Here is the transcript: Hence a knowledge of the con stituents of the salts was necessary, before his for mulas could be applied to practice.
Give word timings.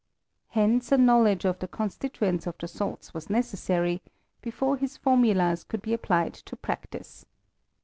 Hence 0.49 0.91
a 0.91 0.97
knowledge 0.97 1.45
of 1.45 1.59
the 1.59 1.67
con 1.67 1.89
stituents 1.89 2.47
of 2.47 2.57
the 2.57 2.67
salts 2.67 3.13
was 3.13 3.29
necessary, 3.29 4.01
before 4.41 4.75
his 4.77 4.97
for 4.97 5.15
mulas 5.15 5.63
could 5.63 5.83
be 5.83 5.93
applied 5.93 6.33
to 6.33 6.55
practice. 6.55 7.27